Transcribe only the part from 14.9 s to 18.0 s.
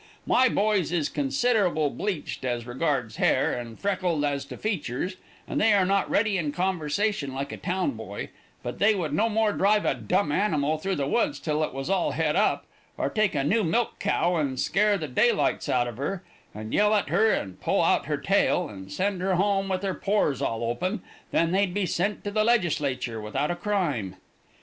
the daylights out of her, and yell at her and pull